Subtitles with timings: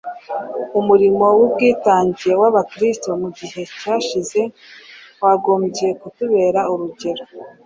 [0.79, 4.41] Umurimo w’ubwitange w’Abakristo mu gihe cyashize
[5.21, 7.23] wagombye kutubera urugero